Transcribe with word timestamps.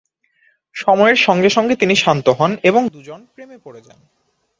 সময়ের 0.75 1.15
সঙ্গে 1.15 1.49
সঙ্গে, 1.49 1.75
তিনি 1.75 1.95
শান্ত 1.95 2.29
হন 2.29 2.57
এবং 2.63 2.89
দুজন 2.89 3.25
প্রেমে 3.35 3.57
পড়ে 3.63 3.81
যান। 3.81 3.99